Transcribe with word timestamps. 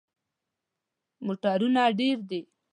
موټرونه 1.25 1.81
ډیر 1.99 2.17
دي 2.29 2.41